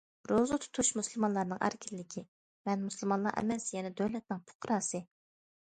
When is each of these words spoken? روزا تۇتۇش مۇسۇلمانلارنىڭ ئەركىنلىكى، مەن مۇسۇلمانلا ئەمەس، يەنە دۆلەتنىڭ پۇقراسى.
روزا 0.29 0.57
تۇتۇش 0.61 0.89
مۇسۇلمانلارنىڭ 0.99 1.59
ئەركىنلىكى، 1.67 2.25
مەن 2.71 2.83
مۇسۇلمانلا 2.89 3.37
ئەمەس، 3.43 3.71
يەنە 3.77 3.93
دۆلەتنىڭ 4.01 4.45
پۇقراسى. 4.49 5.07